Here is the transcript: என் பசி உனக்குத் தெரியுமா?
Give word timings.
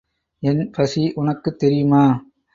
என் 0.43 0.71
பசி 0.71 1.11
உனக்குத் 1.15 1.59
தெரியுமா? 1.59 2.03